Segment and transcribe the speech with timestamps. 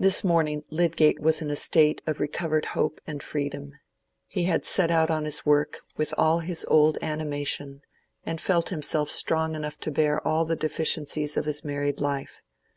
[0.00, 3.72] This morning Lydgate was in a state of recovered hope and freedom.
[4.26, 7.82] He had set out on his work with all his old animation,
[8.26, 12.42] and felt himself strong enough to bear all the deficiencies of his married life.